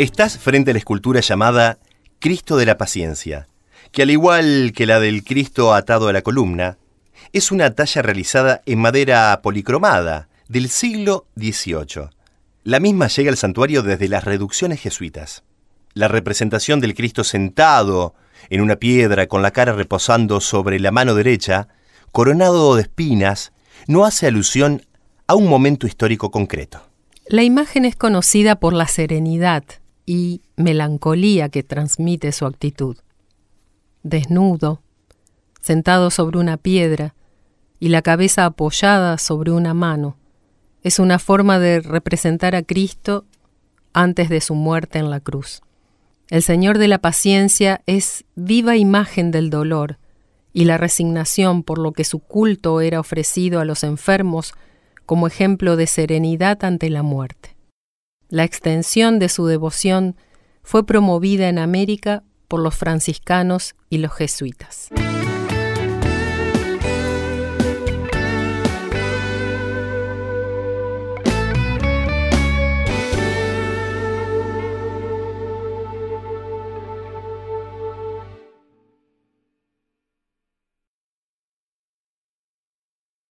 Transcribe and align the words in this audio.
Estás 0.00 0.38
frente 0.38 0.70
a 0.70 0.72
la 0.72 0.78
escultura 0.78 1.20
llamada 1.20 1.76
Cristo 2.20 2.56
de 2.56 2.64
la 2.64 2.78
Paciencia, 2.78 3.48
que 3.92 4.00
al 4.00 4.10
igual 4.10 4.72
que 4.74 4.86
la 4.86 4.98
del 4.98 5.22
Cristo 5.22 5.74
atado 5.74 6.08
a 6.08 6.14
la 6.14 6.22
columna, 6.22 6.78
es 7.34 7.52
una 7.52 7.74
talla 7.74 8.00
realizada 8.00 8.62
en 8.64 8.78
madera 8.78 9.38
policromada 9.42 10.30
del 10.48 10.70
siglo 10.70 11.26
XVIII. 11.36 12.08
La 12.64 12.80
misma 12.80 13.08
llega 13.08 13.30
al 13.30 13.36
santuario 13.36 13.82
desde 13.82 14.08
las 14.08 14.24
reducciones 14.24 14.80
jesuitas. 14.80 15.44
La 15.92 16.08
representación 16.08 16.80
del 16.80 16.94
Cristo 16.94 17.22
sentado 17.22 18.14
en 18.48 18.62
una 18.62 18.76
piedra 18.76 19.26
con 19.26 19.42
la 19.42 19.50
cara 19.50 19.74
reposando 19.74 20.40
sobre 20.40 20.80
la 20.80 20.92
mano 20.92 21.14
derecha, 21.14 21.68
coronado 22.10 22.74
de 22.76 22.82
espinas, 22.84 23.52
no 23.86 24.06
hace 24.06 24.26
alusión 24.26 24.80
a 25.26 25.34
un 25.34 25.46
momento 25.46 25.86
histórico 25.86 26.30
concreto. 26.30 26.88
La 27.26 27.42
imagen 27.42 27.84
es 27.84 27.96
conocida 27.96 28.56
por 28.56 28.72
la 28.72 28.88
serenidad 28.88 29.62
y 30.10 30.42
melancolía 30.56 31.50
que 31.50 31.62
transmite 31.62 32.32
su 32.32 32.44
actitud. 32.44 32.96
Desnudo, 34.02 34.82
sentado 35.60 36.10
sobre 36.10 36.38
una 36.38 36.56
piedra 36.56 37.14
y 37.78 37.90
la 37.90 38.02
cabeza 38.02 38.44
apoyada 38.44 39.18
sobre 39.18 39.52
una 39.52 39.72
mano, 39.72 40.16
es 40.82 40.98
una 40.98 41.20
forma 41.20 41.60
de 41.60 41.78
representar 41.78 42.56
a 42.56 42.64
Cristo 42.64 43.24
antes 43.92 44.28
de 44.30 44.40
su 44.40 44.56
muerte 44.56 44.98
en 44.98 45.10
la 45.10 45.20
cruz. 45.20 45.62
El 46.28 46.42
Señor 46.42 46.78
de 46.78 46.88
la 46.88 46.98
paciencia 46.98 47.80
es 47.86 48.24
viva 48.34 48.76
imagen 48.76 49.30
del 49.30 49.48
dolor 49.48 49.98
y 50.52 50.64
la 50.64 50.76
resignación 50.76 51.62
por 51.62 51.78
lo 51.78 51.92
que 51.92 52.02
su 52.02 52.18
culto 52.18 52.80
era 52.80 52.98
ofrecido 52.98 53.60
a 53.60 53.64
los 53.64 53.84
enfermos 53.84 54.54
como 55.06 55.28
ejemplo 55.28 55.76
de 55.76 55.86
serenidad 55.86 56.64
ante 56.64 56.90
la 56.90 57.04
muerte. 57.04 57.49
La 58.30 58.44
extensión 58.44 59.18
de 59.18 59.28
su 59.28 59.46
devoción 59.46 60.14
fue 60.62 60.86
promovida 60.86 61.48
en 61.48 61.58
América 61.58 62.22
por 62.46 62.60
los 62.60 62.76
franciscanos 62.76 63.74
y 63.88 63.98
los 63.98 64.12
jesuitas. 64.12 64.88